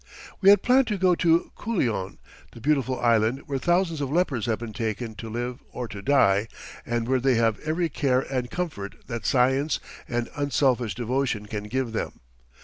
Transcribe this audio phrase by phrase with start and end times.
[0.41, 2.17] We had planned to go to Culion,
[2.53, 6.47] the beautiful island where thousands of lepers have been taken to live or to die,
[6.87, 11.91] and where they have every care and comfort that science and unselfish devotion can give
[11.91, 12.13] them.